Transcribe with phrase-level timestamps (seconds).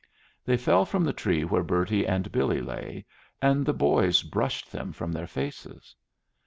[0.43, 3.05] They fell from the tree where Bertie and Billy lay,
[3.39, 5.95] and the boys brushed them from their faces.